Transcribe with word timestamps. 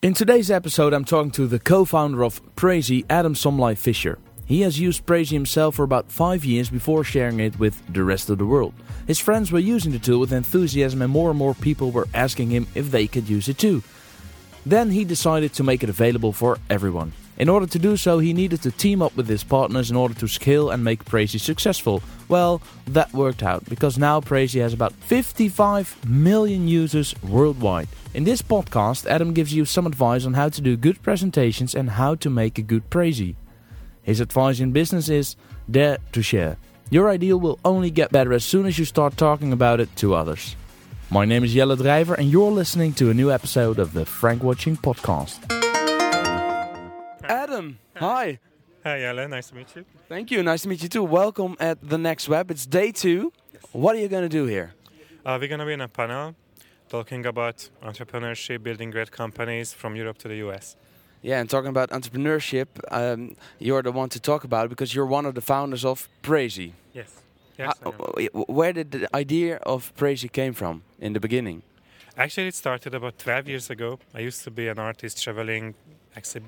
In 0.00 0.14
today's 0.14 0.48
episode, 0.48 0.92
I'm 0.92 1.04
talking 1.04 1.32
to 1.32 1.48
the 1.48 1.58
co 1.58 1.84
founder 1.84 2.22
of 2.22 2.40
Prezi, 2.54 3.04
Adam 3.10 3.34
Somlai-Fischer. 3.34 4.20
He 4.46 4.60
has 4.60 4.78
used 4.78 5.04
Prezi 5.04 5.32
himself 5.32 5.74
for 5.74 5.82
about 5.82 6.08
five 6.08 6.44
years 6.44 6.70
before 6.70 7.02
sharing 7.02 7.40
it 7.40 7.58
with 7.58 7.82
the 7.92 8.04
rest 8.04 8.30
of 8.30 8.38
the 8.38 8.46
world. 8.46 8.74
His 9.08 9.18
friends 9.18 9.50
were 9.50 9.58
using 9.58 9.90
the 9.90 9.98
tool 9.98 10.20
with 10.20 10.32
enthusiasm, 10.32 11.02
and 11.02 11.10
more 11.10 11.30
and 11.30 11.38
more 11.38 11.52
people 11.52 11.90
were 11.90 12.06
asking 12.14 12.50
him 12.50 12.68
if 12.76 12.92
they 12.92 13.08
could 13.08 13.28
use 13.28 13.48
it 13.48 13.58
too. 13.58 13.82
Then 14.64 14.92
he 14.92 15.04
decided 15.04 15.52
to 15.54 15.64
make 15.64 15.82
it 15.82 15.90
available 15.90 16.32
for 16.32 16.58
everyone. 16.70 17.12
In 17.38 17.48
order 17.48 17.68
to 17.68 17.78
do 17.78 17.96
so, 17.96 18.18
he 18.18 18.32
needed 18.32 18.62
to 18.62 18.72
team 18.72 19.00
up 19.00 19.16
with 19.16 19.28
his 19.28 19.44
partners 19.44 19.92
in 19.92 19.96
order 19.96 20.14
to 20.14 20.26
scale 20.26 20.70
and 20.70 20.82
make 20.82 21.04
Prezi 21.04 21.38
successful. 21.38 22.02
Well, 22.28 22.60
that 22.88 23.12
worked 23.12 23.44
out 23.44 23.64
because 23.66 23.96
now 23.96 24.20
Prezi 24.20 24.60
has 24.60 24.72
about 24.72 24.92
55 24.92 26.04
million 26.04 26.66
users 26.66 27.14
worldwide. 27.22 27.86
In 28.12 28.24
this 28.24 28.42
podcast, 28.42 29.06
Adam 29.06 29.34
gives 29.34 29.54
you 29.54 29.64
some 29.64 29.86
advice 29.86 30.26
on 30.26 30.34
how 30.34 30.48
to 30.48 30.60
do 30.60 30.76
good 30.76 31.00
presentations 31.00 31.76
and 31.76 31.90
how 31.90 32.16
to 32.16 32.28
make 32.28 32.58
a 32.58 32.62
good 32.62 32.90
Prezi. 32.90 33.36
His 34.02 34.18
advice 34.18 34.58
in 34.58 34.72
business 34.72 35.08
is 35.08 35.36
dare 35.70 35.98
to 36.10 36.22
share. 36.22 36.56
Your 36.90 37.08
idea 37.08 37.36
will 37.36 37.60
only 37.64 37.92
get 37.92 38.10
better 38.10 38.32
as 38.32 38.44
soon 38.44 38.66
as 38.66 38.80
you 38.80 38.84
start 38.84 39.16
talking 39.16 39.52
about 39.52 39.78
it 39.78 39.94
to 39.96 40.14
others. 40.14 40.56
My 41.08 41.24
name 41.24 41.44
is 41.44 41.54
Jelle 41.54 41.76
Drijver, 41.76 42.18
and 42.18 42.30
you're 42.30 42.50
listening 42.50 42.94
to 42.94 43.10
a 43.10 43.14
new 43.14 43.30
episode 43.30 43.78
of 43.78 43.92
the 43.92 44.04
Frankwatching 44.04 44.76
Podcast. 44.78 45.57
Hi. 48.00 48.38
Hi, 48.84 49.00
Jelle. 49.00 49.26
Nice 49.28 49.48
to 49.48 49.56
meet 49.56 49.74
you. 49.74 49.84
Thank 50.08 50.30
you. 50.30 50.42
Nice 50.42 50.62
to 50.62 50.68
meet 50.68 50.82
you 50.82 50.88
too. 50.88 51.02
Welcome 51.02 51.56
at 51.58 51.78
the 51.82 51.98
Next 51.98 52.28
Web. 52.28 52.48
It's 52.50 52.64
day 52.64 52.92
two. 52.92 53.32
What 53.72 53.96
are 53.96 53.98
you 53.98 54.06
going 54.06 54.22
to 54.22 54.28
do 54.28 54.44
here? 54.46 54.74
Uh, 55.26 55.36
we're 55.40 55.48
going 55.48 55.58
to 55.58 55.66
be 55.66 55.72
in 55.72 55.80
a 55.80 55.88
panel 55.88 56.36
talking 56.88 57.26
about 57.26 57.68
entrepreneurship, 57.82 58.62
building 58.62 58.90
great 58.90 59.10
companies 59.10 59.72
from 59.72 59.96
Europe 59.96 60.16
to 60.18 60.28
the 60.28 60.36
US. 60.48 60.76
Yeah, 61.22 61.40
and 61.40 61.50
talking 61.50 61.70
about 61.70 61.90
entrepreneurship, 61.90 62.68
um, 62.92 63.34
you're 63.58 63.82
the 63.82 63.90
one 63.90 64.08
to 64.10 64.20
talk 64.20 64.44
about 64.44 64.66
it 64.66 64.68
because 64.68 64.94
you're 64.94 65.06
one 65.06 65.26
of 65.26 65.34
the 65.34 65.40
founders 65.40 65.84
of 65.84 66.08
Prezi. 66.22 66.74
Yes. 66.92 67.22
yes 67.58 67.74
How, 67.82 67.90
where 68.46 68.72
did 68.72 68.92
the 68.92 69.16
idea 69.16 69.56
of 69.56 69.92
Prezi 69.96 70.30
came 70.30 70.52
from 70.52 70.84
in 71.00 71.14
the 71.14 71.20
beginning? 71.20 71.62
Actually, 72.16 72.48
it 72.48 72.54
started 72.54 72.94
about 72.94 73.18
12 73.18 73.48
years 73.48 73.70
ago. 73.70 73.98
I 74.14 74.20
used 74.20 74.44
to 74.44 74.50
be 74.52 74.68
an 74.68 74.78
artist 74.78 75.22
traveling, 75.22 75.74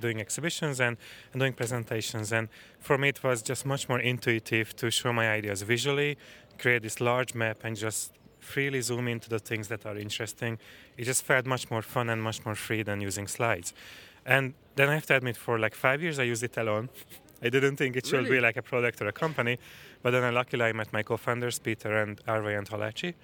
doing 0.01 0.21
exhibitions 0.21 0.81
and, 0.81 0.97
and 1.33 1.41
doing 1.41 1.53
presentations. 1.53 2.33
And 2.33 2.49
for 2.79 2.99
me, 2.99 3.09
it 3.09 3.23
was 3.23 3.43
just 3.43 3.67
much 3.67 3.89
more 3.89 4.01
intuitive 4.01 4.75
to 4.77 4.91
show 4.91 5.13
my 5.13 5.31
ideas 5.31 5.63
visually, 5.63 6.17
create 6.59 6.83
this 6.83 7.01
large 7.01 7.35
map, 7.35 7.65
and 7.65 7.77
just 7.77 8.13
freely 8.41 8.81
zoom 8.81 9.09
into 9.09 9.29
the 9.29 9.39
things 9.39 9.69
that 9.69 9.87
are 9.87 9.97
interesting. 9.97 10.59
It 10.97 11.05
just 11.05 11.25
felt 11.25 11.47
much 11.47 11.71
more 11.71 11.83
fun 11.83 12.09
and 12.11 12.23
much 12.23 12.45
more 12.45 12.55
free 12.55 12.83
than 12.83 13.01
using 13.01 13.29
slides. 13.29 13.73
And 14.27 14.55
then 14.77 14.89
I 14.89 14.95
have 14.95 15.07
to 15.07 15.17
admit, 15.17 15.37
for 15.37 15.59
like 15.59 15.75
five 15.75 16.03
years, 16.03 16.19
I 16.19 16.25
used 16.25 16.43
it 16.43 16.57
alone. 16.57 16.89
I 17.43 17.49
didn't 17.49 17.77
think 17.77 17.97
it 17.97 18.07
should 18.07 18.25
really? 18.25 18.37
be 18.37 18.41
like 18.41 18.59
a 18.59 18.63
product 18.63 19.01
or 19.01 19.09
a 19.09 19.13
company, 19.13 19.59
but 20.03 20.11
then 20.11 20.35
luckily 20.35 20.65
I 20.65 20.73
met 20.73 20.93
my 20.93 21.03
co-founders 21.03 21.59
Peter 21.59 22.03
and 22.03 22.23
Arvai 22.27 22.59
and 22.59 22.69
Halácsy, 22.69 23.15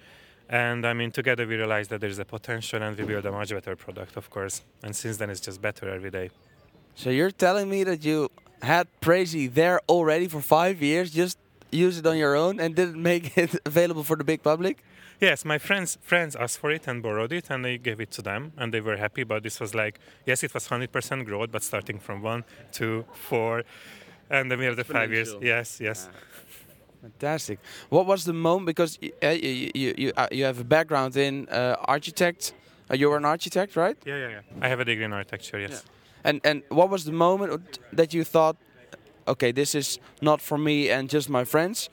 and 0.49 0.85
I 0.85 0.93
mean 0.93 1.11
together 1.11 1.45
we 1.45 1.55
realized 1.55 1.89
that 1.89 2.01
there's 2.01 2.19
a 2.19 2.25
potential 2.25 2.81
and 2.81 2.97
we 2.97 3.03
built 3.05 3.25
a 3.25 3.31
much 3.31 3.49
better 3.49 3.75
product, 3.75 4.17
of 4.17 4.29
course. 4.29 4.61
And 4.83 4.95
since 4.95 5.17
then 5.17 5.29
it's 5.29 5.41
just 5.41 5.61
better 5.61 5.89
every 5.89 6.11
day. 6.11 6.29
So 6.95 7.09
you're 7.09 7.31
telling 7.31 7.69
me 7.69 7.83
that 7.83 8.03
you 8.03 8.29
had 8.61 8.87
Prezi 9.01 9.53
there 9.53 9.81
already 9.87 10.27
for 10.27 10.41
five 10.41 10.81
years, 10.81 11.11
just 11.11 11.37
use 11.71 11.99
it 11.99 12.05
on 12.05 12.17
your 12.17 12.35
own, 12.35 12.59
and 12.59 12.75
didn't 12.75 13.01
make 13.01 13.37
it 13.43 13.55
available 13.65 14.03
for 14.03 14.15
the 14.15 14.23
big 14.23 14.41
public? 14.41 14.83
Yes, 15.19 15.43
my 15.45 15.57
friends 15.57 15.97
friends 16.01 16.35
asked 16.35 16.59
for 16.59 16.71
it 16.71 16.87
and 16.87 17.01
borrowed 17.01 17.33
it, 17.33 17.49
and 17.49 17.65
I 17.65 17.77
gave 17.77 17.99
it 17.99 18.11
to 18.11 18.21
them, 18.21 18.53
and 18.57 18.73
they 18.73 18.81
were 18.81 18.97
happy. 18.97 19.23
But 19.23 19.43
this 19.43 19.59
was 19.59 19.73
like, 19.73 19.99
yes, 20.25 20.43
it 20.43 20.53
was 20.53 20.67
100% 20.67 21.25
growth, 21.25 21.51
but 21.51 21.63
starting 21.63 21.99
from 21.99 22.21
one, 22.21 22.43
two, 22.71 23.03
four, 23.13 23.63
and 24.29 24.51
then 24.51 24.59
we 24.59 24.65
had 24.65 24.75
the 24.75 24.83
five 24.83 25.11
years. 25.11 25.35
Yes, 25.41 25.79
yes. 25.81 26.07
Fantastic. 27.11 27.59
What 27.89 28.05
was 28.05 28.23
the 28.23 28.33
moment? 28.33 28.65
Because 28.65 28.99
uh, 29.23 29.29
you 29.29 29.71
you 29.73 29.93
you, 29.97 30.11
uh, 30.17 30.27
you 30.31 30.45
have 30.45 30.59
a 30.59 30.63
background 30.63 31.15
in 31.15 31.47
uh, 31.49 31.75
architect. 31.85 32.53
Uh, 32.89 32.95
you 32.95 33.09
were 33.09 33.17
an 33.17 33.25
architect, 33.25 33.75
right? 33.75 33.97
Yeah, 34.05 34.17
yeah, 34.17 34.29
yeah. 34.29 34.65
I 34.65 34.67
have 34.69 34.79
a 34.79 34.85
degree 34.85 35.05
in 35.05 35.13
architecture. 35.13 35.59
Yes. 35.59 35.71
Yeah. 35.71 36.29
And 36.29 36.41
and 36.43 36.63
what 36.69 36.89
was 36.89 37.03
the 37.03 37.11
moment 37.11 37.79
that 37.93 38.13
you 38.13 38.23
thought, 38.23 38.55
okay, 39.25 39.51
this 39.53 39.75
is 39.75 39.99
not 40.21 40.41
for 40.41 40.57
me 40.57 40.89
and 40.89 41.09
just 41.13 41.29
my 41.29 41.45
friends 41.45 41.89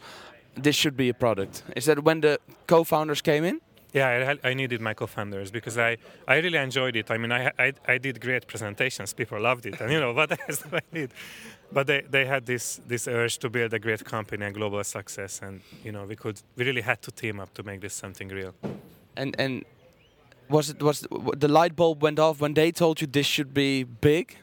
this 0.56 0.77
should 0.77 0.97
be 0.97 1.09
a 1.09 1.15
product? 1.15 1.62
Is 1.77 1.84
that 1.87 2.05
when 2.05 2.21
the 2.21 2.39
co-founders 2.66 3.21
came 3.22 3.44
in? 3.44 3.60
Yeah, 3.94 4.37
I, 4.43 4.50
I, 4.50 4.55
needed 4.55 4.81
my 4.81 4.93
co-founders 4.93 5.53
because 5.53 5.78
I, 5.78 5.99
I 6.27 6.38
really 6.38 6.59
enjoyed 6.59 6.97
it. 6.97 7.12
I 7.12 7.16
mean, 7.16 7.31
I, 7.31 7.53
I, 7.56 7.72
I 7.87 7.99
did 7.99 8.21
great 8.21 8.44
presentations. 8.49 9.12
People 9.15 9.41
loved 9.41 9.66
it, 9.66 9.81
and 9.81 9.93
you 9.93 10.00
know 10.00 10.12
what 10.12 10.32
else 10.49 10.62
do 10.62 10.77
I 10.77 10.81
need? 10.91 11.10
But 11.72 11.87
they, 11.87 12.00
they 12.00 12.27
had 12.27 12.44
this 12.44 12.81
this 12.88 13.06
urge 13.06 13.38
to 13.38 13.49
build 13.49 13.72
a 13.72 13.78
great 13.78 14.04
company 14.04 14.44
and 14.47 14.53
global 14.53 14.83
success, 14.83 15.41
and 15.43 15.60
you 15.84 15.93
know 15.93 16.06
we 16.06 16.16
could 16.16 16.43
we 16.56 16.65
really 16.65 16.81
had 16.83 17.03
to 17.03 17.12
team 17.12 17.38
up 17.38 17.54
to 17.54 17.62
make 17.62 17.81
this 17.83 17.94
something 17.94 18.28
real. 18.28 18.53
And 19.16 19.37
and 19.38 19.65
was 20.49 20.71
it 20.71 20.83
was 20.83 21.06
the 21.37 21.49
light 21.49 21.77
bulb 21.77 22.03
went 22.03 22.19
off 22.19 22.41
when 22.41 22.54
they 22.54 22.72
told 22.72 23.00
you 23.00 23.06
this 23.06 23.27
should 23.27 23.54
be 23.54 23.84
big? 23.84 24.37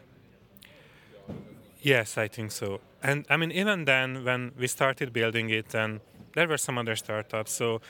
Yes, 1.81 2.17
I 2.17 2.29
think 2.29 2.51
so. 2.51 2.79
And 3.03 3.25
I 3.29 3.35
mean, 3.35 3.51
even 3.51 3.85
then, 3.85 4.23
when 4.23 4.51
we 4.57 4.67
started 4.67 5.11
building 5.11 5.50
it, 5.50 5.75
and 5.75 6.00
there 6.35 6.47
were 6.47 6.57
some 6.57 6.78
other 6.78 6.95
startups, 6.95 7.51
so 7.51 7.81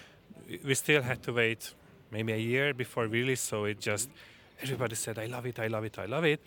we 0.63 0.75
still 0.75 1.01
had 1.01 1.21
to 1.23 1.33
wait 1.33 1.73
maybe 2.11 2.33
a 2.33 2.37
year 2.37 2.73
before 2.73 3.07
we 3.07 3.19
really. 3.19 3.35
So 3.35 3.65
it 3.65 3.79
just 3.79 4.09
everybody 4.61 4.95
said, 4.95 5.17
"I 5.17 5.25
love 5.25 5.45
it, 5.45 5.59
I 5.59 5.67
love 5.67 5.85
it, 5.85 5.97
I 5.99 6.05
love 6.05 6.25
it." 6.25 6.41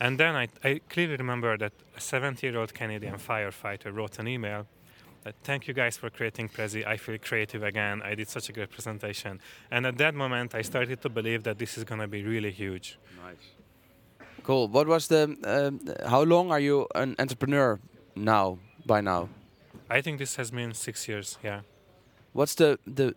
And 0.00 0.18
then 0.18 0.36
I, 0.36 0.48
I 0.62 0.80
clearly 0.88 1.16
remember 1.16 1.56
that 1.58 1.72
a 1.96 2.00
70-year-old 2.00 2.72
Canadian 2.72 3.16
firefighter 3.16 3.92
wrote 3.92 4.18
an 4.18 4.28
email 4.28 4.66
that, 5.24 5.34
"Thank 5.42 5.66
you 5.66 5.74
guys 5.74 5.96
for 5.96 6.10
creating 6.10 6.48
Prezi. 6.48 6.86
I 6.86 6.96
feel 6.96 7.18
creative 7.18 7.62
again. 7.62 8.02
I 8.02 8.14
did 8.14 8.28
such 8.28 8.48
a 8.48 8.52
great 8.52 8.70
presentation." 8.70 9.40
And 9.70 9.86
at 9.86 9.96
that 9.98 10.14
moment, 10.14 10.54
I 10.54 10.62
started 10.62 11.00
to 11.02 11.08
believe 11.08 11.42
that 11.42 11.58
this 11.58 11.76
is 11.78 11.84
going 11.84 12.00
to 12.00 12.08
be 12.08 12.22
really 12.22 12.52
huge. 12.52 12.98
Nice. 13.24 13.46
Cool. 14.42 14.68
What 14.68 14.86
was 14.86 15.08
the? 15.08 15.22
Um, 15.44 15.80
how 16.08 16.22
long 16.22 16.50
are 16.52 16.60
you 16.60 16.86
an 16.94 17.14
entrepreneur 17.18 17.78
now? 18.14 18.58
By 18.86 19.02
now, 19.02 19.28
I 19.90 20.00
think 20.00 20.18
this 20.18 20.36
has 20.36 20.50
been 20.50 20.72
six 20.72 21.06
years. 21.08 21.38
Yeah. 21.44 21.60
What's 22.38 22.54
the 22.54 22.78
the, 22.86 23.14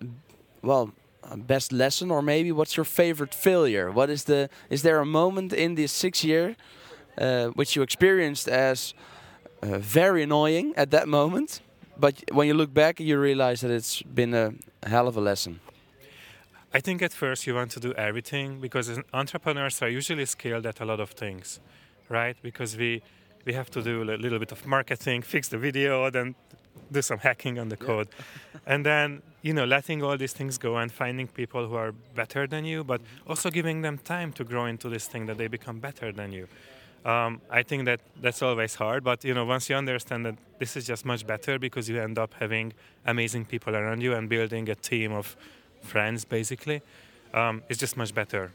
well, 0.63 0.89
best 1.35 1.71
lesson, 1.71 2.11
or 2.11 2.21
maybe 2.21 2.51
what's 2.51 2.75
your 2.75 2.85
favorite 2.85 3.35
failure? 3.35 3.91
What 3.91 4.09
is 4.09 4.23
the? 4.23 4.49
Is 4.69 4.81
there 4.81 4.99
a 4.99 5.05
moment 5.05 5.53
in 5.53 5.75
this 5.75 5.91
six 5.91 6.23
year, 6.23 6.55
uh, 7.17 7.49
which 7.55 7.75
you 7.75 7.83
experienced 7.83 8.47
as 8.47 8.95
uh, 9.61 9.77
very 9.77 10.23
annoying 10.23 10.73
at 10.75 10.89
that 10.89 11.07
moment, 11.07 11.61
but 11.97 12.13
when 12.31 12.47
you 12.47 12.55
look 12.55 12.73
back, 12.73 12.99
you 12.99 13.21
realize 13.21 13.61
that 13.61 13.71
it's 13.71 14.01
been 14.01 14.33
a 14.33 14.53
hell 14.89 15.07
of 15.07 15.17
a 15.17 15.21
lesson. 15.21 15.59
I 16.73 16.81
think 16.81 17.01
at 17.01 17.13
first 17.13 17.45
you 17.45 17.53
want 17.55 17.71
to 17.71 17.79
do 17.79 17.93
everything 17.93 18.59
because 18.59 18.99
entrepreneurs 19.13 19.81
are 19.83 19.89
usually 19.89 20.25
skilled 20.25 20.65
at 20.65 20.81
a 20.81 20.85
lot 20.85 20.99
of 20.99 21.11
things, 21.11 21.59
right? 22.09 22.37
Because 22.41 22.75
we 22.75 23.01
we 23.45 23.53
have 23.53 23.69
to 23.69 23.81
do 23.81 24.01
a 24.01 24.17
little 24.17 24.39
bit 24.39 24.51
of 24.51 24.65
marketing, 24.65 25.23
fix 25.23 25.47
the 25.47 25.57
video, 25.57 26.09
then 26.09 26.35
do 26.91 27.01
some 27.01 27.19
hacking 27.19 27.59
on 27.59 27.69
the 27.69 27.77
code, 27.77 28.07
yeah. 28.11 28.73
and 28.73 28.85
then 28.85 29.21
you 29.41 29.53
know 29.53 29.65
letting 29.65 30.03
all 30.03 30.17
these 30.17 30.33
things 30.33 30.57
go 30.57 30.77
and 30.77 30.91
finding 30.91 31.27
people 31.27 31.67
who 31.67 31.75
are 31.75 31.93
better 32.15 32.47
than 32.47 32.65
you, 32.65 32.83
but 32.83 33.01
mm-hmm. 33.01 33.29
also 33.29 33.49
giving 33.49 33.81
them 33.81 33.97
time 33.97 34.31
to 34.33 34.43
grow 34.43 34.65
into 34.65 34.89
this 34.89 35.07
thing 35.07 35.25
that 35.25 35.37
they 35.37 35.47
become 35.47 35.79
better 35.79 36.11
than 36.11 36.31
you. 36.31 36.47
Um, 37.03 37.41
I 37.49 37.63
think 37.63 37.85
that 37.85 37.99
that's 38.21 38.43
always 38.43 38.75
hard, 38.75 39.03
but 39.03 39.23
you 39.23 39.33
know 39.33 39.45
once 39.45 39.69
you 39.69 39.75
understand 39.75 40.25
that 40.25 40.35
this 40.59 40.77
is 40.77 40.85
just 40.85 41.05
much 41.05 41.25
better 41.25 41.57
because 41.57 41.89
you 41.89 41.99
end 41.99 42.19
up 42.19 42.33
having 42.39 42.73
amazing 43.05 43.45
people 43.45 43.75
around 43.75 44.01
you 44.01 44.13
and 44.13 44.29
building 44.29 44.69
a 44.69 44.75
team 44.75 45.11
of 45.11 45.35
friends 45.81 46.25
basically 46.25 46.81
um, 47.33 47.63
it's 47.69 47.79
just 47.79 47.97
much 47.97 48.13
better 48.13 48.51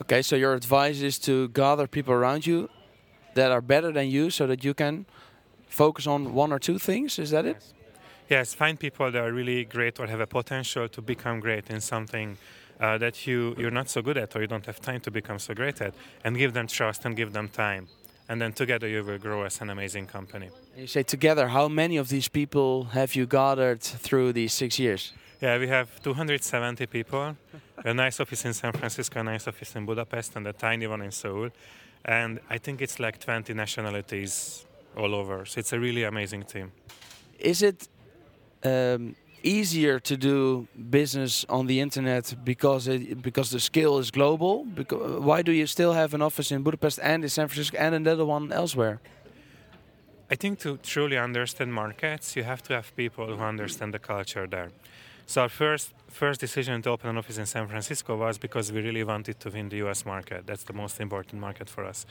okay 0.00 0.22
so 0.22 0.36
your 0.36 0.54
advice 0.54 1.00
is 1.00 1.18
to 1.18 1.48
gather 1.48 1.86
people 1.86 2.14
around 2.14 2.46
you 2.46 2.68
that 3.34 3.50
are 3.50 3.60
better 3.60 3.92
than 3.92 4.08
you 4.08 4.30
so 4.30 4.46
that 4.46 4.64
you 4.64 4.74
can 4.74 5.06
focus 5.72 6.06
on 6.06 6.34
one 6.34 6.52
or 6.52 6.58
two 6.58 6.78
things 6.78 7.18
is 7.18 7.30
that 7.30 7.44
it 7.44 7.56
yes, 7.56 7.72
yes 8.28 8.54
find 8.54 8.78
people 8.78 9.10
that 9.10 9.22
are 9.22 9.32
really 9.32 9.64
great 9.64 9.98
or 10.00 10.06
have 10.06 10.20
a 10.20 10.26
potential 10.26 10.88
to 10.88 11.00
become 11.02 11.40
great 11.40 11.70
in 11.70 11.80
something 11.80 12.36
uh, 12.80 12.98
that 12.98 13.26
you 13.26 13.54
you're 13.58 13.76
not 13.80 13.88
so 13.88 14.02
good 14.02 14.18
at 14.18 14.34
or 14.36 14.40
you 14.40 14.46
don't 14.46 14.66
have 14.66 14.80
time 14.80 15.00
to 15.00 15.10
become 15.10 15.38
so 15.38 15.54
great 15.54 15.80
at 15.80 15.94
and 16.24 16.36
give 16.36 16.52
them 16.52 16.66
trust 16.66 17.04
and 17.04 17.16
give 17.16 17.32
them 17.32 17.48
time 17.48 17.88
and 18.28 18.40
then 18.40 18.52
together 18.52 18.88
you 18.88 19.02
will 19.04 19.18
grow 19.18 19.44
as 19.44 19.60
an 19.60 19.70
amazing 19.70 20.06
company 20.06 20.48
you 20.76 20.86
say 20.86 21.02
together 21.02 21.48
how 21.48 21.68
many 21.68 21.96
of 21.96 22.08
these 22.08 22.28
people 22.28 22.84
have 22.92 23.14
you 23.14 23.26
gathered 23.26 23.80
through 23.80 24.32
these 24.32 24.52
six 24.52 24.78
years 24.78 25.12
yeah, 25.42 25.58
we 25.58 25.66
have 25.66 26.00
270 26.02 26.86
people. 26.86 27.36
a 27.84 27.92
nice 27.92 28.20
office 28.20 28.44
in 28.44 28.54
San 28.54 28.70
Francisco, 28.72 29.18
a 29.18 29.24
nice 29.24 29.48
office 29.48 29.74
in 29.74 29.84
Budapest, 29.84 30.36
and 30.36 30.46
a 30.46 30.52
tiny 30.52 30.86
one 30.86 31.02
in 31.02 31.10
Seoul. 31.10 31.50
And 32.04 32.38
I 32.48 32.58
think 32.58 32.80
it's 32.80 33.00
like 33.00 33.18
20 33.18 33.52
nationalities 33.52 34.64
all 34.96 35.14
over. 35.14 35.44
So 35.44 35.58
it's 35.60 35.72
a 35.72 35.80
really 35.80 36.04
amazing 36.04 36.44
team. 36.44 36.72
Is 37.38 37.62
it 37.62 37.88
um, 38.64 39.16
easier 39.42 39.98
to 40.00 40.16
do 40.16 40.68
business 40.90 41.44
on 41.48 41.66
the 41.66 41.80
internet 41.80 42.34
because 42.44 42.88
it, 42.88 43.22
because 43.22 43.50
the 43.50 43.60
scale 43.60 43.98
is 43.98 44.10
global? 44.10 44.64
Because, 44.64 45.20
why 45.20 45.42
do 45.42 45.52
you 45.52 45.66
still 45.66 45.92
have 45.92 46.14
an 46.14 46.22
office 46.22 46.52
in 46.52 46.62
Budapest 46.62 46.98
and 47.02 47.22
in 47.22 47.28
San 47.28 47.48
Francisco 47.48 47.76
and 47.78 47.94
another 47.94 48.24
one 48.24 48.52
elsewhere? 48.52 49.00
I 50.30 50.34
think 50.34 50.60
to 50.60 50.78
truly 50.78 51.18
understand 51.18 51.74
markets, 51.74 52.36
you 52.36 52.44
have 52.44 52.62
to 52.62 52.74
have 52.74 52.96
people 52.96 53.26
who 53.26 53.42
understand 53.42 53.92
the 53.92 53.98
culture 53.98 54.46
there. 54.46 54.70
So 55.26 55.42
our 55.42 55.48
first 55.48 55.92
first 56.08 56.40
decision 56.40 56.82
to 56.82 56.90
open 56.90 57.10
an 57.10 57.18
office 57.18 57.38
in 57.38 57.46
San 57.46 57.66
Francisco 57.68 58.16
was 58.16 58.38
because 58.38 58.70
we 58.70 58.80
really 58.82 59.04
wanted 59.04 59.40
to 59.40 59.50
win 59.50 59.68
the 59.68 59.76
U.S. 59.78 60.04
market. 60.04 60.46
That's 60.46 60.64
the 60.64 60.72
most 60.72 61.00
important 61.00 61.40
market 61.40 61.68
for 61.68 61.84
us. 61.84 62.06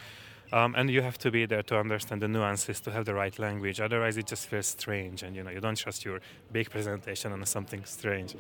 Um, 0.53 0.75
and 0.75 0.89
you 0.89 1.01
have 1.01 1.17
to 1.19 1.31
be 1.31 1.45
there 1.45 1.63
to 1.63 1.79
understand 1.79 2.21
the 2.21 2.27
nuances, 2.27 2.81
to 2.81 2.91
have 2.91 3.05
the 3.05 3.13
right 3.13 3.37
language. 3.39 3.79
Otherwise, 3.79 4.17
it 4.17 4.27
just 4.27 4.47
feels 4.47 4.67
strange, 4.67 5.23
and 5.23 5.33
you 5.35 5.43
know 5.43 5.49
you 5.49 5.61
don't 5.61 5.77
trust 5.77 6.03
your 6.03 6.19
big 6.51 6.69
presentation 6.69 7.31
on 7.31 7.45
something 7.45 7.85
strange. 7.85 8.35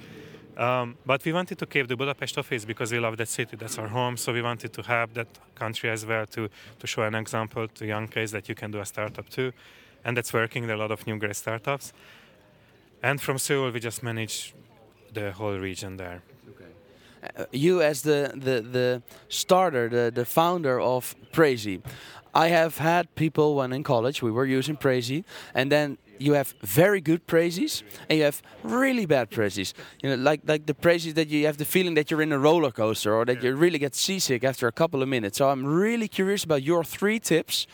Um, 0.57 0.97
but 1.05 1.23
we 1.23 1.31
wanted 1.31 1.57
to 1.59 1.65
keep 1.65 1.87
the 1.87 1.95
Budapest 1.95 2.37
office 2.37 2.65
because 2.65 2.91
we 2.91 2.99
love 2.99 3.15
that 3.15 3.29
city. 3.29 3.55
That's 3.55 3.77
our 3.77 3.87
home. 3.87 4.17
So 4.17 4.33
we 4.33 4.41
wanted 4.41 4.73
to 4.73 4.81
have 4.81 5.13
that 5.13 5.29
country 5.55 5.89
as 5.89 6.05
well 6.05 6.25
to 6.27 6.49
to 6.79 6.87
show 6.87 7.03
an 7.03 7.15
example 7.15 7.67
to 7.67 7.85
young 7.85 8.07
kids 8.09 8.31
that 8.31 8.49
you 8.49 8.55
can 8.55 8.71
do 8.71 8.79
a 8.79 8.85
startup 8.85 9.29
too, 9.29 9.53
and 10.03 10.17
that's 10.17 10.33
working. 10.33 10.67
There 10.67 10.75
are 10.75 10.79
a 10.79 10.81
lot 10.81 10.91
of 10.91 11.07
new 11.07 11.17
great 11.17 11.37
startups. 11.37 11.93
And 13.03 13.19
from 13.21 13.37
Seoul, 13.37 13.71
we 13.71 13.79
just 13.79 14.03
manage 14.03 14.53
the 15.13 15.31
whole 15.31 15.57
region 15.57 15.97
there. 15.97 16.21
Uh, 17.23 17.45
you 17.51 17.81
as 17.81 18.01
the, 18.01 18.31
the, 18.35 18.61
the 18.61 19.01
starter, 19.29 19.89
the, 19.89 20.11
the 20.13 20.25
founder 20.25 20.79
of 20.79 21.15
Prezi, 21.31 21.81
I 22.33 22.47
have 22.47 22.77
had 22.77 23.13
people 23.15 23.55
when 23.55 23.73
in 23.73 23.83
college 23.83 24.21
we 24.21 24.31
were 24.31 24.45
using 24.45 24.77
Prezi, 24.77 25.23
and 25.53 25.71
then 25.71 25.97
you 26.21 26.33
have 26.33 26.53
very 26.61 27.01
good 27.01 27.25
Prezis 27.25 27.83
and 28.07 28.19
you 28.19 28.25
have 28.25 28.41
really 28.63 29.05
bad 29.05 29.31
Prezis. 29.31 29.73
You 30.01 30.09
know, 30.09 30.15
like 30.15 30.41
like 30.45 30.65
the 30.65 30.73
Prezis 30.73 31.15
that 31.15 31.29
you 31.29 31.45
have 31.45 31.57
the 31.57 31.65
feeling 31.65 31.95
that 31.95 32.11
you're 32.11 32.21
in 32.21 32.31
a 32.31 32.37
roller 32.37 32.71
coaster 32.71 33.13
or 33.13 33.25
that 33.25 33.37
yeah. 33.37 33.49
you 33.49 33.55
really 33.55 33.79
get 33.79 33.95
seasick 33.95 34.43
after 34.43 34.67
a 34.67 34.71
couple 34.71 35.01
of 35.01 35.09
minutes. 35.09 35.37
So 35.37 35.49
I'm 35.49 35.65
really 35.65 36.07
curious 36.07 36.43
about 36.43 36.63
your 36.63 36.83
three 36.83 37.19
tips 37.19 37.67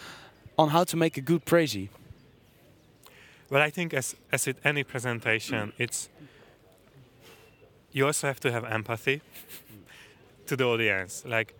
on 0.57 0.69
how 0.69 0.85
to 0.85 0.97
make 0.97 1.17
a 1.17 1.21
good 1.21 1.45
Prezi. 1.45 1.89
Well, 3.49 3.61
I 3.61 3.69
think 3.69 3.93
as 3.93 4.15
as 4.31 4.47
with 4.47 4.65
any 4.65 4.83
presentation, 4.83 5.73
it's 5.77 6.09
you 7.91 8.05
also 8.05 8.27
have 8.27 8.39
to 8.41 8.51
have 8.51 8.65
empathy 8.65 9.21
to 10.45 10.55
the 10.55 10.63
audience. 10.63 11.23
Like, 11.25 11.53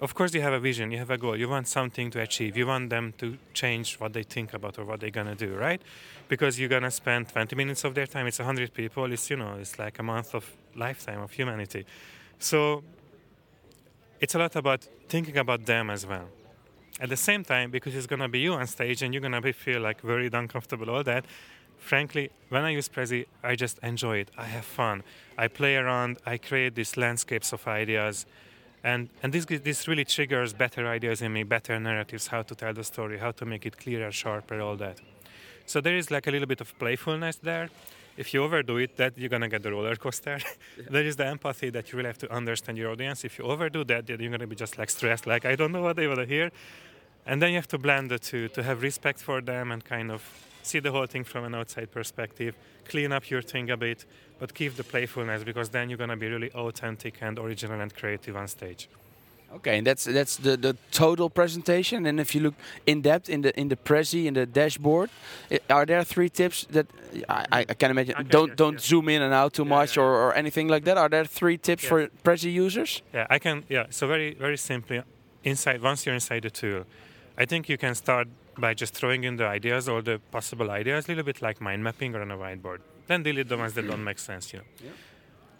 of 0.00 0.14
course, 0.14 0.32
you 0.32 0.40
have 0.40 0.52
a 0.52 0.60
vision, 0.60 0.92
you 0.92 0.98
have 0.98 1.10
a 1.10 1.18
goal, 1.18 1.36
you 1.36 1.48
want 1.48 1.66
something 1.66 2.10
to 2.12 2.20
achieve, 2.20 2.56
you 2.56 2.66
want 2.66 2.90
them 2.90 3.12
to 3.18 3.36
change 3.52 3.98
what 3.98 4.12
they 4.12 4.22
think 4.22 4.54
about 4.54 4.78
or 4.78 4.84
what 4.84 5.00
they're 5.00 5.10
gonna 5.10 5.34
do, 5.34 5.54
right? 5.54 5.82
Because 6.28 6.58
you're 6.58 6.68
gonna 6.68 6.90
spend 6.90 7.28
20 7.28 7.56
minutes 7.56 7.84
of 7.84 7.94
their 7.94 8.06
time. 8.06 8.26
It's 8.26 8.38
100 8.38 8.72
people. 8.72 9.12
It's 9.12 9.28
you 9.30 9.36
know, 9.36 9.54
it's 9.58 9.78
like 9.78 9.98
a 9.98 10.02
month 10.02 10.34
of 10.34 10.44
lifetime 10.76 11.20
of 11.20 11.32
humanity. 11.32 11.84
So 12.38 12.84
it's 14.20 14.34
a 14.34 14.38
lot 14.38 14.54
about 14.54 14.86
thinking 15.08 15.36
about 15.36 15.66
them 15.66 15.90
as 15.90 16.06
well. 16.06 16.28
At 17.00 17.08
the 17.08 17.16
same 17.16 17.44
time, 17.44 17.70
because 17.70 17.94
it's 17.94 18.06
gonna 18.06 18.28
be 18.28 18.40
you 18.40 18.54
on 18.54 18.66
stage 18.66 19.02
and 19.02 19.12
you're 19.12 19.22
gonna 19.22 19.40
be 19.40 19.52
feel 19.52 19.80
like 19.80 20.00
very 20.00 20.28
uncomfortable, 20.32 20.90
all 20.90 21.04
that 21.04 21.24
frankly, 21.78 22.30
when 22.48 22.64
I 22.64 22.70
use 22.70 22.88
Prezi, 22.88 23.26
I 23.42 23.56
just 23.56 23.78
enjoy 23.82 24.18
it. 24.18 24.30
I 24.36 24.44
have 24.44 24.64
fun. 24.64 25.02
I 25.36 25.48
play 25.48 25.76
around. 25.76 26.18
I 26.26 26.38
create 26.38 26.74
these 26.74 26.96
landscapes 26.96 27.52
of 27.52 27.66
ideas, 27.66 28.26
and 28.82 29.08
and 29.22 29.32
this 29.32 29.44
this 29.46 29.88
really 29.88 30.04
triggers 30.04 30.52
better 30.52 30.86
ideas 30.86 31.22
in 31.22 31.32
me, 31.32 31.42
better 31.44 31.78
narratives, 31.80 32.28
how 32.28 32.42
to 32.42 32.54
tell 32.54 32.74
the 32.74 32.84
story, 32.84 33.18
how 33.18 33.32
to 33.32 33.44
make 33.44 33.66
it 33.66 33.76
clearer, 33.78 34.12
sharper, 34.12 34.60
all 34.60 34.76
that. 34.76 35.00
So 35.66 35.80
there 35.80 35.96
is 35.96 36.10
like 36.10 36.26
a 36.26 36.30
little 36.30 36.46
bit 36.48 36.60
of 36.60 36.78
playfulness 36.78 37.36
there. 37.36 37.68
If 38.16 38.34
you 38.34 38.42
overdo 38.42 38.78
it, 38.78 38.96
that 38.96 39.16
you're 39.16 39.28
gonna 39.28 39.48
get 39.48 39.62
the 39.62 39.70
roller 39.70 39.96
coaster. 39.96 40.38
Yeah. 40.76 40.84
there 40.90 41.04
is 41.04 41.16
the 41.16 41.26
empathy 41.26 41.70
that 41.70 41.92
you 41.92 41.96
really 41.98 42.08
have 42.08 42.18
to 42.18 42.32
understand 42.32 42.78
your 42.78 42.90
audience. 42.90 43.24
If 43.24 43.38
you 43.38 43.44
overdo 43.44 43.84
that, 43.84 44.06
then 44.06 44.20
you're 44.20 44.30
gonna 44.30 44.46
be 44.46 44.56
just 44.56 44.78
like 44.78 44.90
stressed, 44.90 45.26
like 45.26 45.44
I 45.44 45.54
don't 45.56 45.72
know 45.72 45.82
what 45.82 45.96
they 45.96 46.06
want 46.06 46.20
to 46.20 46.26
hear. 46.26 46.50
And 47.26 47.42
then 47.42 47.50
you 47.50 47.56
have 47.56 47.68
to 47.68 47.78
blend 47.78 48.10
the 48.10 48.18
two 48.18 48.48
to 48.48 48.62
have 48.62 48.82
respect 48.82 49.20
for 49.20 49.40
them 49.42 49.70
and 49.70 49.84
kind 49.84 50.10
of 50.10 50.22
see 50.62 50.80
the 50.80 50.90
whole 50.90 51.06
thing 51.06 51.24
from 51.24 51.44
an 51.44 51.54
outside 51.54 51.90
perspective, 51.90 52.54
clean 52.86 53.12
up 53.12 53.30
your 53.30 53.42
thing 53.42 53.70
a 53.70 53.76
bit, 53.76 54.04
but 54.38 54.54
keep 54.54 54.76
the 54.76 54.84
playfulness 54.84 55.44
because 55.44 55.68
then 55.70 55.88
you're 55.88 55.98
gonna 55.98 56.16
be 56.16 56.28
really 56.28 56.50
authentic 56.52 57.18
and 57.20 57.38
original 57.38 57.80
and 57.80 57.94
creative 57.94 58.36
on 58.36 58.48
stage. 58.48 58.88
Okay, 59.54 59.78
and 59.78 59.86
that's 59.86 60.04
that's 60.04 60.36
the, 60.36 60.58
the 60.58 60.76
total 60.90 61.30
presentation. 61.30 62.04
And 62.04 62.20
if 62.20 62.34
you 62.34 62.42
look 62.42 62.54
in 62.86 63.00
depth 63.00 63.30
in 63.30 63.40
the 63.40 63.58
in 63.58 63.68
the 63.68 63.76
Prezi 63.76 64.26
in 64.26 64.34
the 64.34 64.44
dashboard, 64.44 65.08
are 65.70 65.86
there 65.86 66.04
three 66.04 66.28
tips 66.28 66.66
that 66.70 66.86
I, 67.28 67.64
I 67.68 67.74
can 67.74 67.90
imagine? 67.90 68.14
Okay, 68.14 68.28
don't 68.28 68.56
don't 68.56 68.78
zoom 68.78 69.08
in 69.08 69.22
and 69.22 69.32
out 69.32 69.54
too 69.54 69.62
yeah, 69.62 69.68
much 69.68 69.96
yeah, 69.96 70.02
or, 70.02 70.10
or 70.10 70.34
anything 70.34 70.68
like 70.68 70.84
that. 70.84 70.98
Are 70.98 71.08
there 71.08 71.24
three 71.24 71.56
tips 71.56 71.84
for 71.86 72.08
Prezi 72.22 72.52
users? 72.52 73.00
Yeah, 73.14 73.26
I 73.30 73.38
can. 73.38 73.64
Yeah, 73.70 73.86
so 73.88 74.06
very 74.06 74.34
very 74.34 74.58
simply, 74.58 75.02
inside 75.42 75.80
once 75.80 76.04
you're 76.04 76.14
inside 76.14 76.42
the 76.42 76.50
tool, 76.50 76.84
I 77.38 77.46
think 77.46 77.70
you 77.70 77.78
can 77.78 77.94
start 77.94 78.28
by 78.58 78.74
just 78.74 78.94
throwing 78.94 79.24
in 79.24 79.36
the 79.36 79.46
ideas 79.46 79.88
or 79.88 80.02
the 80.02 80.20
possible 80.30 80.70
ideas, 80.70 81.06
a 81.06 81.08
little 81.08 81.24
bit 81.24 81.40
like 81.40 81.60
mind 81.60 81.82
mapping 81.82 82.14
or 82.14 82.22
on 82.22 82.30
a 82.30 82.36
whiteboard. 82.36 82.80
Then 83.06 83.22
delete 83.22 83.48
the 83.48 83.56
ones 83.56 83.74
that 83.74 83.86
don't 83.86 84.04
make 84.04 84.18
sense, 84.18 84.52
you 84.52 84.58
know. 84.60 84.64
Yeah. 84.84 84.90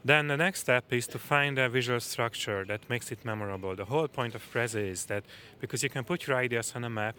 Then 0.05 0.29
the 0.29 0.37
next 0.37 0.61
step 0.61 0.93
is 0.93 1.07
to 1.09 1.19
find 1.19 1.59
a 1.59 1.69
visual 1.69 2.01
structure 2.01 2.65
that 2.67 2.89
makes 2.89 3.11
it 3.11 3.25
memorable. 3.25 3.75
The 3.75 3.85
whole 3.87 4.09
point 4.09 4.35
of 4.35 4.43
Prezi 4.53 4.91
is 4.91 5.07
that 5.07 5.25
because 5.61 5.83
you 5.83 5.91
can 5.91 6.05
put 6.05 6.27
your 6.27 6.37
ideas 6.37 6.73
on 6.77 6.85
a 6.85 6.91
map, 6.91 7.17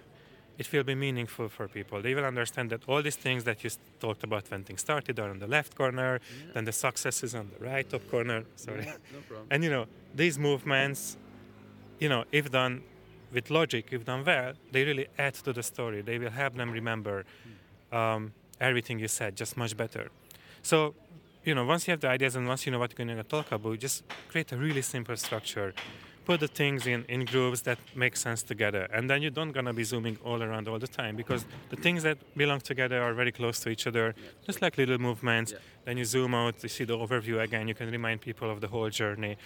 it 0.58 0.72
will 0.74 0.84
be 0.84 0.96
meaningful 0.96 1.48
for 1.50 1.68
people. 1.68 2.02
They 2.02 2.14
will 2.14 2.26
understand 2.26 2.70
that 2.72 2.82
all 2.88 3.02
these 3.02 3.16
things 3.16 3.46
that 3.46 3.64
you 3.64 3.70
talked 4.00 4.24
about 4.24 4.50
when 4.52 4.64
things 4.64 4.82
started 4.82 5.18
are 5.20 5.30
on 5.30 5.40
the 5.40 5.48
left 5.48 5.76
corner, 5.76 6.20
yeah. 6.20 6.52
then 6.54 6.66
the 6.66 6.74
success 6.74 7.24
is 7.24 7.34
on 7.34 7.50
the 7.58 7.66
right 7.66 7.90
top 7.90 8.10
corner. 8.10 8.44
Sorry. 8.56 8.86
Yeah, 8.86 8.98
no 9.32 9.38
and 9.50 9.64
you 9.64 9.70
know, 9.70 9.86
these 10.14 10.38
movements, 10.38 11.18
you 12.00 12.10
know, 12.10 12.26
if 12.32 12.52
done 12.52 12.84
with 13.32 13.50
logic, 13.50 13.88
if 13.92 14.06
done 14.06 14.24
well, 14.26 14.54
they 14.72 14.84
really 14.84 15.08
add 15.18 15.34
to 15.36 15.54
the 15.54 15.64
story. 15.64 16.02
They 16.02 16.18
will 16.18 16.32
help 16.32 16.56
them 16.56 16.72
remember 16.72 17.26
um, 17.92 18.34
everything 18.60 19.00
you 19.00 19.08
said 19.08 19.36
just 19.36 19.58
much 19.58 19.76
better. 19.76 20.10
So, 20.62 20.96
you 21.44 21.56
know, 21.56 21.66
once 21.66 21.88
you 21.88 21.92
have 21.92 22.02
the 22.02 22.10
ideas 22.10 22.36
and 22.36 22.48
once 22.48 22.66
you 22.66 22.72
know 22.72 22.80
what 22.80 22.92
you're 22.92 23.06
going 23.06 23.18
to 23.18 23.24
talk 23.24 23.52
about, 23.52 23.80
just 23.80 24.04
create 24.28 24.52
a 24.52 24.58
really 24.58 24.82
simple 24.82 25.16
structure. 25.16 25.74
Put 26.26 26.42
the 26.42 26.48
things 26.48 26.86
in, 26.86 27.06
in 27.10 27.26
groups 27.26 27.62
that 27.62 27.80
make 27.96 28.16
sense 28.16 28.44
together. 28.44 28.88
And 28.94 29.10
then 29.10 29.24
you 29.24 29.32
don't 29.32 29.52
gonna 29.52 29.74
be 29.74 29.84
zooming 29.84 30.20
all 30.24 30.44
around 30.44 30.68
all 30.68 30.78
the 30.78 30.88
time 30.88 31.16
because 31.16 31.44
the 31.72 31.76
things 31.76 32.04
that 32.04 32.20
belong 32.38 32.60
together 32.60 33.02
are 33.02 33.16
very 33.16 33.32
close 33.32 33.60
to 33.62 33.70
each 33.70 33.88
other, 33.88 34.14
just 34.46 34.62
like 34.62 34.78
little 34.78 35.00
movements. 35.00 35.54
Yeah. 35.54 35.58
Then 35.86 35.98
you 35.98 36.06
zoom 36.06 36.36
out, 36.36 36.62
you 36.62 36.70
see 36.70 36.84
the 36.84 36.96
overview 36.96 37.42
again, 37.42 37.68
you 37.68 37.74
can 37.74 37.90
remind 37.90 38.22
people 38.22 38.52
of 38.52 38.62
the 38.62 38.68
whole 38.68 38.92
journey, 38.92 39.38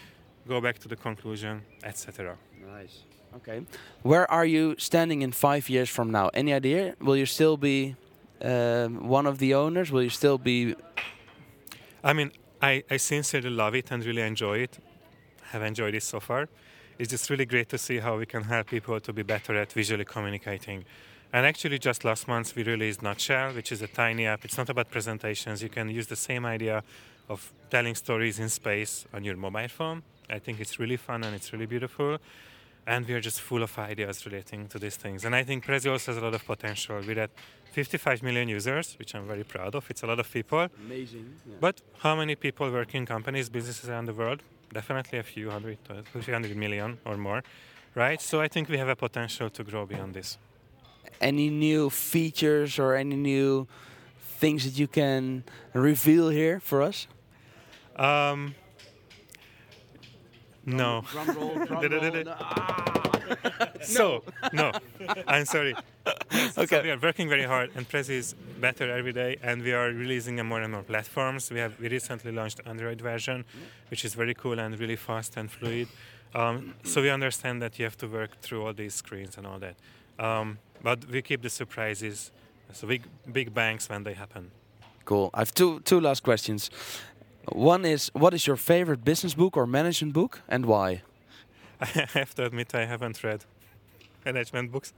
go 0.45 0.59
back 0.59 0.77
to 0.79 0.89
the 0.89 0.97
conclusion, 0.97 1.61
etc. 1.85 2.35
Nice. 2.67 3.03
Okay. 3.37 3.65
Where 4.03 4.29
are 4.31 4.45
you 4.45 4.75
standing 4.77 5.21
in 5.21 5.31
five 5.31 5.69
years 5.69 5.89
from 5.89 6.11
now? 6.11 6.29
Any 6.33 6.53
idea? 6.53 6.95
Will 6.99 7.17
you 7.17 7.25
still 7.25 7.57
be 7.57 7.95
um, 8.41 9.07
one 9.07 9.25
of 9.25 9.39
the 9.39 9.55
owners? 9.55 9.91
Will 9.91 10.03
you 10.03 10.09
still 10.09 10.37
be? 10.37 10.75
I 12.03 12.13
mean, 12.13 12.31
I, 12.61 12.83
I 12.89 12.97
sincerely 12.97 13.49
love 13.49 13.75
it 13.75 13.91
and 13.91 14.05
really 14.05 14.21
enjoy 14.21 14.59
it. 14.59 14.77
Have 15.51 15.63
enjoyed 15.63 15.95
it 15.95 16.03
so 16.03 16.19
far. 16.19 16.47
It's 16.99 17.09
just 17.09 17.29
really 17.29 17.45
great 17.45 17.69
to 17.69 17.77
see 17.77 17.99
how 17.99 18.17
we 18.17 18.25
can 18.25 18.43
help 18.43 18.67
people 18.67 18.99
to 18.99 19.13
be 19.13 19.23
better 19.23 19.55
at 19.55 19.71
visually 19.71 20.05
communicating. 20.05 20.85
And 21.31 21.45
actually, 21.45 21.79
just 21.79 22.05
last 22.05 22.27
month 22.27 22.55
we 22.55 22.63
released 22.63 23.01
Nutshell, 23.01 23.53
which 23.53 23.71
is 23.71 23.81
a 23.81 23.87
tiny 23.87 24.27
app. 24.27 24.45
It's 24.45 24.57
not 24.57 24.69
about 24.69 24.91
presentations. 24.91 25.63
You 25.63 25.69
can 25.69 25.89
use 25.89 26.05
the 26.05 26.15
same 26.15 26.45
idea 26.45 26.83
of 27.29 27.51
telling 27.71 27.95
stories 27.95 28.37
in 28.39 28.49
space 28.49 29.05
on 29.11 29.23
your 29.23 29.35
mobile 29.35 29.67
phone. 29.67 30.03
I 30.29 30.37
think 30.37 30.59
it's 30.59 30.79
really 30.79 30.97
fun 30.97 31.23
and 31.23 31.35
it's 31.35 31.51
really 31.51 31.65
beautiful 31.65 32.19
and 32.85 33.07
we 33.07 33.13
are 33.13 33.21
just 33.21 33.41
full 33.41 33.63
of 33.63 33.77
ideas 33.79 34.25
relating 34.25 34.67
to 34.67 34.79
these 34.79 34.95
things. 34.97 35.25
And 35.25 35.35
I 35.35 35.43
think 35.43 35.65
Prezi 35.65 35.89
also 35.91 36.11
has 36.11 36.21
a 36.21 36.25
lot 36.25 36.33
of 36.33 36.45
potential. 36.45 37.01
We're 37.05 37.19
at 37.19 37.31
55 37.71 38.21
million 38.23 38.49
users, 38.49 38.95
which 38.99 39.15
I'm 39.15 39.27
very 39.27 39.43
proud 39.43 39.73
of. 39.75 39.89
It's 39.89 40.03
a 40.03 40.07
lot 40.07 40.19
of 40.19 40.31
people. 40.31 40.67
Amazing. 40.85 41.33
Yeah. 41.45 41.55
But 41.59 41.81
how 41.99 42.15
many 42.15 42.35
people 42.35 42.69
work 42.71 42.93
in 42.93 43.05
companies, 43.05 43.49
businesses 43.49 43.89
around 43.89 44.05
the 44.05 44.13
world? 44.13 44.43
Definitely 44.71 45.19
a 45.19 45.23
few 45.23 45.49
hundred, 45.49 45.77
a 45.89 46.21
few 46.21 46.33
hundred 46.33 46.55
million 46.57 46.97
or 47.05 47.17
more, 47.17 47.43
right? 47.95 48.21
So 48.21 48.41
I 48.41 48.47
think 48.47 48.69
we 48.69 48.77
have 48.77 48.89
a 48.89 48.95
potential 48.95 49.49
to 49.49 49.63
grow 49.63 49.85
beyond 49.85 50.13
this. 50.13 50.37
Any 51.21 51.49
new 51.49 51.89
features 51.89 52.79
or 52.79 52.95
any 52.95 53.15
new 53.15 53.67
things 54.19 54.65
that 54.65 54.77
you 54.77 54.87
can 54.87 55.43
reveal 55.73 56.29
here 56.29 56.59
for 56.59 56.81
us? 56.81 57.07
Um, 57.95 58.55
no. 60.65 61.03
Drum 61.11 61.27
roll, 61.37 61.65
drum 61.65 61.81
roll. 61.91 62.23
No. 62.23 62.35
Ah. 62.39 63.69
so, 63.81 64.23
no, 64.51 64.71
I'm 65.27 65.45
sorry. 65.45 65.75
Yes, 66.31 66.57
okay. 66.57 66.77
So 66.77 66.83
we 66.83 66.91
are 66.91 66.99
working 66.99 67.29
very 67.29 67.43
hard, 67.43 67.69
and 67.75 67.87
Prezi 67.87 68.15
is 68.15 68.35
better 68.59 68.91
every 68.91 69.13
day, 69.13 69.37
and 69.41 69.61
we 69.61 69.71
are 69.71 69.87
releasing 69.87 70.35
more 70.45 70.61
and 70.61 70.73
more 70.73 70.81
platforms. 70.83 71.49
We 71.51 71.59
have 71.59 71.79
we 71.79 71.87
recently 71.87 72.31
launched 72.31 72.59
Android 72.65 72.99
version, 72.99 73.45
which 73.89 74.03
is 74.03 74.13
very 74.15 74.33
cool 74.33 74.59
and 74.59 74.77
really 74.79 74.95
fast 74.97 75.37
and 75.37 75.49
fluid. 75.49 75.87
Um, 76.35 76.73
so 76.83 77.01
we 77.01 77.09
understand 77.09 77.61
that 77.61 77.77
you 77.79 77.85
have 77.85 77.97
to 77.97 78.07
work 78.07 78.41
through 78.41 78.65
all 78.65 78.73
these 78.73 78.95
screens 78.95 79.37
and 79.37 79.45
all 79.47 79.59
that, 79.59 79.75
um, 80.19 80.57
but 80.81 81.05
we 81.05 81.21
keep 81.21 81.41
the 81.41 81.49
surprises. 81.49 82.31
So 82.73 82.87
big 82.87 83.03
big 83.31 83.53
bangs 83.53 83.87
when 83.89 84.03
they 84.03 84.13
happen. 84.13 84.51
Cool. 85.05 85.29
I 85.33 85.39
have 85.39 85.53
two 85.53 85.79
two 85.81 85.99
last 86.01 86.23
questions. 86.23 86.69
One 87.51 87.85
is, 87.85 88.09
what 88.13 88.33
is 88.33 88.47
your 88.47 88.55
favorite 88.55 89.03
business 89.03 89.33
book 89.33 89.57
or 89.57 89.67
management 89.67 90.13
book, 90.13 90.41
and 90.47 90.65
why? 90.65 91.01
I 91.81 91.85
have 92.13 92.33
to 92.35 92.45
admit 92.45 92.73
I 92.73 92.85
haven't 92.85 93.23
read 93.23 93.45
management 94.25 94.71
books. 94.71 94.93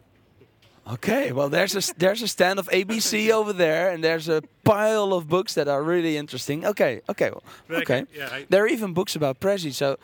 Okay, 0.87 1.31
well, 1.31 1.49
there's 1.49 1.75
a 1.75 1.93
there's 1.97 2.21
a 2.21 2.27
stand 2.27 2.59
of 2.59 2.67
ABC 2.69 3.31
over 3.31 3.53
there, 3.53 3.89
and 3.89 4.03
there's 4.03 4.29
a 4.29 4.43
pile 4.63 5.13
of 5.13 5.27
books 5.27 5.55
that 5.55 5.67
are 5.67 5.81
really 5.81 6.15
interesting. 6.17 6.65
Okay, 6.65 7.01
okay, 7.09 7.31
well, 7.31 7.43
okay. 7.81 8.05
yeah, 8.13 8.29
I, 8.31 8.45
There 8.49 8.63
are 8.63 8.67
even 8.67 8.93
books 8.93 9.15
about 9.15 9.39
Prezi, 9.39 9.73
so 9.73 9.97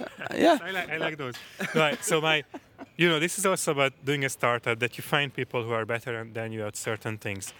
uh, 0.00 0.04
yeah. 0.34 0.58
I 0.64 0.70
like 0.72 0.90
I 0.90 0.96
like 0.96 1.16
those. 1.16 1.34
right. 1.74 2.02
So 2.04 2.20
my, 2.20 2.42
you 2.96 3.08
know, 3.08 3.18
this 3.18 3.38
is 3.38 3.46
also 3.46 3.72
about 3.72 3.92
doing 4.04 4.24
a 4.24 4.28
startup 4.28 4.78
that 4.78 4.96
you 4.96 5.02
find 5.02 5.32
people 5.32 5.62
who 5.62 5.72
are 5.72 5.84
better 5.84 6.26
than 6.32 6.52
you 6.52 6.66
at 6.66 6.76
certain 6.76 7.18
things. 7.18 7.52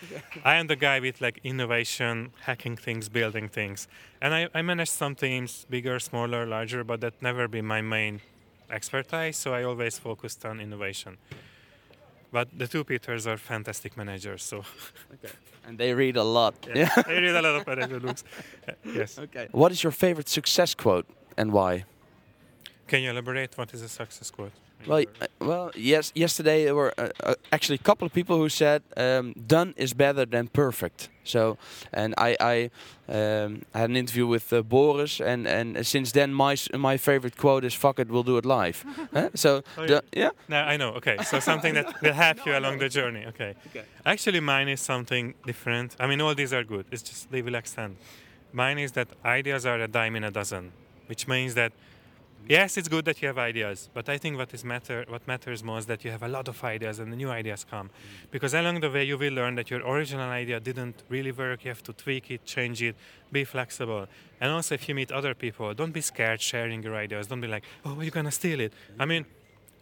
I 0.44 0.56
am 0.56 0.66
the 0.66 0.76
guy 0.76 1.00
with 1.00 1.20
like 1.20 1.40
innovation, 1.44 2.32
hacking 2.42 2.76
things, 2.76 3.08
building 3.08 3.49
things, 3.49 3.88
and 4.20 4.35
I, 4.35 4.49
I 4.54 4.62
manage 4.62 4.90
some 4.90 5.14
teams, 5.14 5.66
bigger, 5.70 5.99
smaller, 5.99 6.46
larger, 6.46 6.85
but 6.85 7.00
that 7.00 7.14
never 7.23 7.49
been 7.49 7.66
my 7.66 7.80
main 7.80 8.20
expertise. 8.70 9.37
So 9.37 9.54
I 9.54 9.62
always 9.62 9.99
focused 9.99 10.44
on 10.44 10.61
innovation. 10.61 11.16
But 12.32 12.49
the 12.58 12.66
two 12.66 12.85
Peters 12.85 13.26
are 13.26 13.37
fantastic 13.38 13.96
managers, 13.96 14.42
so 14.42 14.64
Okay. 15.14 15.32
And 15.66 15.78
they 15.78 15.94
read 15.94 16.16
a 16.16 16.25
lot. 16.25 16.54
Yeah. 16.75 16.90
I 17.06 17.12
read 17.12 17.35
a 17.37 17.42
lot 17.42 17.56
of 17.61 17.66
management 17.66 18.02
books. 18.02 18.25
Yes. 18.85 19.18
Okay. 19.18 19.49
What 19.52 19.73
is 19.73 19.82
your 19.82 19.92
favorite 19.92 20.28
success 20.28 20.75
quote 20.75 21.06
and 21.37 21.52
why? 21.52 21.85
Can 22.87 23.02
you 23.02 23.11
elaborate? 23.11 23.56
What 23.58 23.75
is 23.75 23.82
a 23.82 23.88
success 23.88 24.30
quote? 24.30 24.52
Well, 24.87 25.05
uh, 25.21 25.26
well, 25.40 25.71
yes. 25.75 26.12
Yesterday 26.14 26.64
there 26.64 26.75
were 26.75 26.93
uh, 26.99 27.09
uh, 27.25 27.35
actually 27.50 27.75
a 27.81 27.85
couple 27.85 28.07
of 28.07 28.12
people 28.12 28.37
who 28.37 28.49
said 28.49 28.83
um, 28.97 29.33
"done 29.47 29.75
is 29.76 29.95
better 29.95 30.26
than 30.26 30.49
perfect." 30.49 31.09
So, 31.25 31.57
and 31.93 32.14
I, 32.19 32.37
I 32.40 32.71
um, 33.09 33.62
had 33.75 33.90
an 33.90 33.97
interview 33.97 34.26
with 34.28 34.52
uh, 34.52 34.62
Boris, 34.62 35.21
and 35.21 35.47
and 35.49 35.85
since 35.87 36.12
then 36.12 36.33
my 36.33 36.57
my 36.78 36.97
favorite 36.99 37.37
quote 37.37 37.66
is 37.66 37.75
"fuck 37.75 37.99
it, 37.99 38.09
we'll 38.09 38.23
do 38.25 38.37
it 38.38 38.45
live." 38.45 38.85
Huh? 39.12 39.28
So, 39.35 39.62
Oh, 39.78 39.87
the- 39.87 40.02
yeah. 40.16 40.31
No, 40.49 40.57
I 40.57 40.76
know. 40.76 40.95
Okay, 40.97 41.16
so 41.25 41.40
something 41.40 41.75
that 41.75 41.87
will 42.02 42.12
help 42.14 42.47
you 42.47 42.57
along 42.57 42.78
the 42.78 42.88
journey. 42.88 43.25
Okay. 43.26 43.55
Okay. 43.71 43.85
Actually, 44.05 44.40
mine 44.40 44.69
is 44.73 44.81
something 44.81 45.35
different. 45.47 45.97
I 46.00 46.07
mean, 46.07 46.21
all 46.21 46.35
these 46.35 46.52
are 46.57 46.64
good. 46.64 46.85
It's 46.93 47.02
just 47.02 47.31
they 47.31 47.43
will 47.43 47.55
extend. 47.57 47.97
Mine 48.52 48.78
is 48.85 48.93
that 48.93 49.09
ideas 49.25 49.64
are 49.66 49.81
a 49.83 49.88
dime 49.88 50.16
in 50.16 50.25
a 50.25 50.31
dozen, 50.31 50.71
which 51.09 51.26
means 51.26 51.55
that 51.55 51.73
yes, 52.49 52.76
it's 52.76 52.88
good 52.88 53.05
that 53.05 53.21
you 53.23 53.29
have 53.29 53.38
ideas, 53.38 53.88
but 53.93 54.09
I 54.09 54.19
think 54.19 54.37
what 54.37 54.53
is 54.55 54.65
matter, 54.65 55.05
what 55.09 55.26
matters 55.26 55.62
most, 55.62 55.88
that 55.88 56.05
you 56.05 56.11
have 56.11 56.23
a 56.23 56.29
lot 56.29 56.49
of 56.49 56.62
ideas 56.65 56.99
and 56.99 57.12
the 57.12 57.17
new 57.17 57.31
ideas 57.31 57.65
come, 57.69 57.88
mm. 57.88 58.31
because 58.31 58.55
along 58.55 58.81
the 58.81 58.91
way 58.91 59.05
you 59.05 59.19
will 59.19 59.33
learn 59.33 59.55
that 59.57 59.71
your 59.71 59.81
original 59.87 60.31
idea 60.31 60.61
didn't 60.61 61.03
really 61.09 61.33
work. 61.33 61.65
You 61.65 61.71
have 61.71 61.83
to 61.85 61.93
tweak 61.93 62.31
it, 62.31 62.45
change 62.45 62.83
it, 62.83 62.97
be 63.33 63.45
flexible, 63.45 64.07
and 64.41 64.50
also 64.53 64.75
if 64.75 64.88
you 64.88 64.95
meet 64.95 65.12
other 65.12 65.35
people, 65.35 65.75
don't 65.75 65.93
be 65.93 66.00
scared 66.00 66.41
sharing 66.41 66.83
your 66.83 66.97
ideas. 66.97 67.26
Don't 67.26 67.41
be 67.41 67.49
like, 67.49 67.65
oh, 67.85 68.00
you're 68.00 68.11
gonna 68.11 68.31
steal 68.31 68.61
it. 68.61 68.73
I 68.99 69.07
mean, 69.07 69.25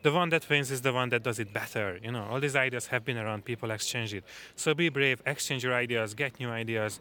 the 0.03 0.13
one 0.13 0.29
that 0.29 0.49
wins 0.51 0.71
is 0.71 0.83
the 0.83 0.93
one 0.93 1.09
that 1.09 1.23
does 1.23 1.39
it 1.39 1.53
better. 1.53 1.99
You 2.03 2.13
know, 2.13 2.25
all 2.31 2.39
these 2.39 2.57
ideas 2.57 2.89
have 2.89 3.05
been 3.05 3.17
around. 3.17 3.45
People 3.45 3.71
exchange 3.71 4.13
it. 4.13 4.23
So 4.55 4.75
be 4.75 4.91
brave, 4.91 5.23
exchange 5.25 5.65
your 5.65 5.75
ideas, 5.75 6.13
get 6.13 6.39
new 6.39 6.51
ideas, 6.51 7.01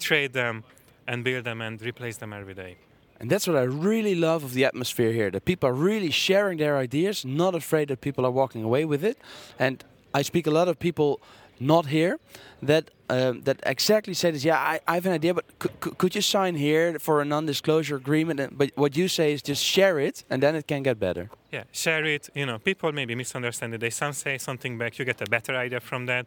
trade 0.00 0.32
them, 0.32 0.64
and 1.06 1.22
build 1.22 1.44
them 1.44 1.60
and 1.60 1.80
replace 1.80 2.16
them 2.16 2.32
every 2.32 2.54
day. 2.54 2.76
And 3.20 3.30
that's 3.30 3.46
what 3.46 3.56
I 3.56 3.62
really 3.62 4.14
love 4.14 4.44
of 4.44 4.52
the 4.54 4.64
atmosphere 4.64 5.12
here. 5.12 5.30
That 5.30 5.44
people 5.44 5.68
are 5.68 5.72
really 5.72 6.10
sharing 6.10 6.58
their 6.58 6.76
ideas, 6.76 7.24
not 7.24 7.54
afraid 7.54 7.88
that 7.88 8.00
people 8.00 8.26
are 8.26 8.30
walking 8.30 8.64
away 8.64 8.84
with 8.84 9.04
it. 9.04 9.18
And 9.58 9.84
I 10.12 10.22
speak 10.22 10.46
a 10.46 10.50
lot 10.50 10.68
of 10.68 10.78
people 10.78 11.20
not 11.60 11.86
here 11.86 12.18
that 12.62 12.90
um, 13.08 13.42
that 13.42 13.60
exactly 13.64 14.14
say 14.14 14.30
this. 14.30 14.44
Yeah, 14.44 14.58
I, 14.58 14.80
I 14.88 14.94
have 14.94 15.06
an 15.06 15.12
idea, 15.12 15.34
but 15.34 15.44
c- 15.62 15.68
c- 15.84 15.90
could 15.98 16.14
you 16.14 16.22
sign 16.22 16.54
here 16.56 16.98
for 16.98 17.20
a 17.20 17.24
non-disclosure 17.24 17.96
agreement? 17.96 18.40
And, 18.40 18.58
but 18.58 18.70
what 18.76 18.96
you 18.96 19.08
say 19.08 19.32
is 19.32 19.42
just 19.42 19.62
share 19.62 19.98
it, 19.98 20.24
and 20.30 20.42
then 20.42 20.56
it 20.56 20.66
can 20.66 20.82
get 20.82 20.98
better. 20.98 21.28
Yeah, 21.52 21.64
share 21.70 22.04
it. 22.06 22.30
You 22.34 22.46
know, 22.46 22.58
people 22.58 22.90
maybe 22.92 23.14
misunderstand 23.14 23.74
it. 23.74 23.80
They 23.80 23.90
some 23.90 24.14
say 24.14 24.38
something 24.38 24.78
back. 24.78 24.98
You 24.98 25.04
get 25.04 25.20
a 25.20 25.26
better 25.26 25.54
idea 25.54 25.80
from 25.80 26.06
that. 26.06 26.26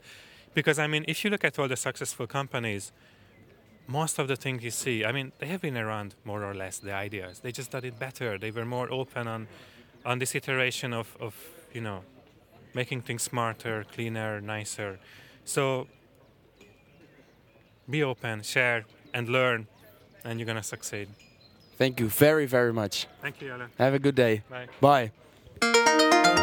Because 0.53 0.79
I 0.79 0.87
mean, 0.87 1.03
if 1.07 1.23
you 1.23 1.29
look 1.29 1.43
at 1.43 1.59
all 1.59 1.67
the 1.67 1.75
successful 1.75 2.27
companies, 2.27 2.91
most 3.87 4.19
of 4.19 4.27
the 4.27 4.35
things 4.35 4.63
you 4.63 4.71
see, 4.71 5.05
I 5.05 5.11
mean, 5.11 5.31
they 5.39 5.47
have 5.47 5.61
been 5.61 5.77
around 5.77 6.15
more 6.25 6.43
or 6.43 6.53
less 6.53 6.77
the 6.79 6.93
ideas. 6.93 7.39
They 7.39 7.51
just 7.51 7.71
did 7.71 7.85
it 7.85 7.97
better. 7.97 8.37
They 8.37 8.51
were 8.51 8.65
more 8.65 8.91
open 8.91 9.27
on, 9.27 9.47
on 10.05 10.19
this 10.19 10.35
iteration 10.35 10.93
of, 10.93 11.15
of 11.19 11.33
you 11.73 11.81
know, 11.81 12.03
making 12.73 13.01
things 13.01 13.23
smarter, 13.23 13.85
cleaner, 13.93 14.41
nicer. 14.41 14.99
So 15.45 15.87
be 17.89 18.03
open, 18.03 18.43
share, 18.43 18.85
and 19.13 19.29
learn, 19.29 19.67
and 20.23 20.39
you're 20.39 20.45
gonna 20.45 20.63
succeed. 20.63 21.07
Thank 21.77 21.99
you 21.99 22.09
very, 22.09 22.45
very 22.45 22.73
much. 22.73 23.07
Thank 23.21 23.41
you, 23.41 23.51
Alan. 23.51 23.69
Have 23.77 23.93
a 23.93 23.99
good 23.99 24.15
day. 24.15 24.43
Bye. 24.81 25.11
Bye. 25.61 26.36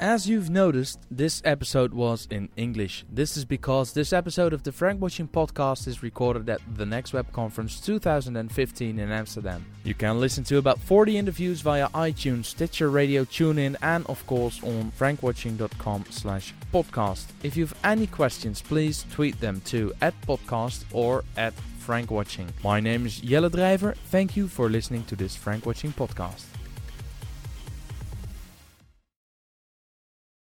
As 0.00 0.28
you've 0.28 0.48
noticed, 0.48 1.00
this 1.10 1.42
episode 1.44 1.92
was 1.92 2.28
in 2.30 2.48
English. 2.56 3.04
This 3.10 3.36
is 3.36 3.44
because 3.44 3.92
this 3.92 4.12
episode 4.12 4.52
of 4.52 4.62
the 4.62 4.70
Frankwatching 4.70 5.28
podcast 5.28 5.88
is 5.88 6.04
recorded 6.04 6.48
at 6.48 6.60
the 6.76 6.86
Next 6.86 7.12
Web 7.12 7.32
Conference 7.32 7.80
2015 7.80 8.96
in 8.96 9.10
Amsterdam. 9.10 9.66
You 9.82 9.94
can 9.94 10.20
listen 10.20 10.44
to 10.44 10.58
about 10.58 10.78
40 10.78 11.18
interviews 11.18 11.62
via 11.62 11.88
iTunes, 11.88 12.44
Stitcher 12.44 12.90
Radio, 12.90 13.24
TuneIn, 13.24 13.74
and 13.82 14.06
of 14.06 14.24
course 14.28 14.62
on 14.62 14.92
frankwatching.com 14.96 16.04
slash 16.10 16.54
podcast. 16.72 17.26
If 17.42 17.56
you 17.56 17.66
have 17.66 17.74
any 17.82 18.06
questions, 18.06 18.62
please 18.62 19.04
tweet 19.10 19.40
them 19.40 19.60
to 19.62 19.92
at 20.00 20.14
podcast 20.20 20.84
or 20.92 21.24
at 21.36 21.54
Frankwatching. 21.84 22.46
My 22.62 22.78
name 22.78 23.04
is 23.04 23.20
Jelle 23.20 23.50
Drijver. 23.50 23.96
Thank 24.12 24.36
you 24.36 24.46
for 24.46 24.68
listening 24.68 25.02
to 25.06 25.16
this 25.16 25.36
Frankwatching 25.36 25.92
podcast. 25.94 26.44